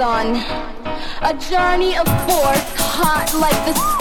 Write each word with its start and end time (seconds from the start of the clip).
on. 0.00 0.36
A 1.22 1.34
journey 1.34 1.96
of 1.96 2.06
force, 2.26 2.74
hot 2.76 3.32
like 3.38 3.64
the 3.66 3.74
sun 3.74 3.99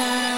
sun. 0.00 0.29